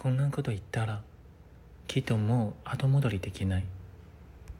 [0.00, 1.02] こんなこと言ったら
[1.86, 3.64] きっともう後戻りできない。